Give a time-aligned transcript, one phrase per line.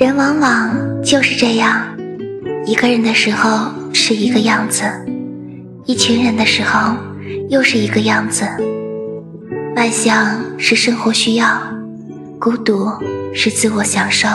[0.00, 1.94] 人往往就是这样
[2.64, 4.82] 一个人的时候是一个样子
[5.84, 6.96] 一群人的时候
[7.50, 8.46] 又是一个样子。
[9.76, 11.60] 外向是生活需要
[12.38, 12.88] 孤独
[13.34, 14.26] 是自我享受